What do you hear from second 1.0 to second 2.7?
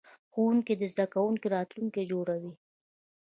کوونکي راتلونکی جوړوي.